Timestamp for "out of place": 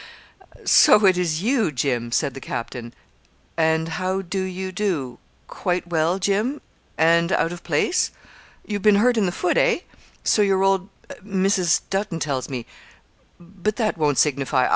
7.31-8.09